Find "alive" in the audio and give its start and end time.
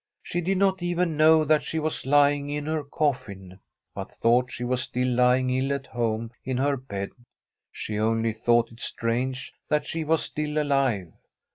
10.59-11.13